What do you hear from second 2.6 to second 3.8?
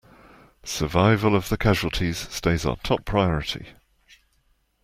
our top priority!